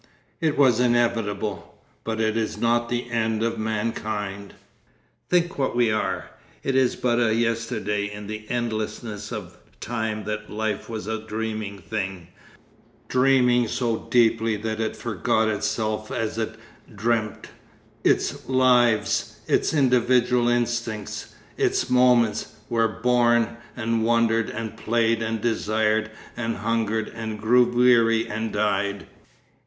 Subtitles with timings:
[0.39, 4.55] It was inevitable—but it is not the end of mankind....
[5.29, 6.31] 'Think what we are.
[6.63, 11.77] It is but a yesterday in the endlessness of time that life was a dreaming
[11.77, 12.29] thing,
[13.09, 16.55] dreaming so deeply that it forgot itself as it
[16.95, 17.49] dreamt,
[18.03, 26.09] its lives, its individual instincts, its moments, were born and wondered and played and desired
[26.35, 29.05] and hungered and grew weary and died.